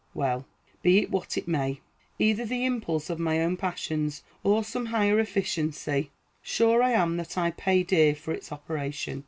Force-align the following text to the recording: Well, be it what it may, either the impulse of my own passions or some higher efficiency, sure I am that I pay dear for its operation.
Well, 0.15 0.47
be 0.81 0.97
it 0.97 1.11
what 1.11 1.37
it 1.37 1.47
may, 1.47 1.79
either 2.17 2.43
the 2.43 2.65
impulse 2.65 3.11
of 3.11 3.19
my 3.19 3.39
own 3.39 3.55
passions 3.55 4.23
or 4.43 4.63
some 4.63 4.87
higher 4.87 5.19
efficiency, 5.19 6.09
sure 6.41 6.81
I 6.81 6.89
am 6.89 7.17
that 7.17 7.37
I 7.37 7.51
pay 7.51 7.83
dear 7.83 8.15
for 8.15 8.31
its 8.33 8.51
operation. 8.51 9.19